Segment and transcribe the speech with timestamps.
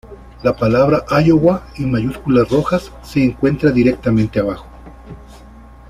[0.41, 4.65] La palabra "Iowa", en mayúsculas rojas, se encuentra directamente abajo.